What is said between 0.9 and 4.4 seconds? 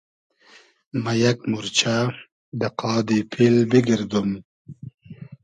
مۂ یئگ مورچۂ دۂ قادی پیل بیگئردوم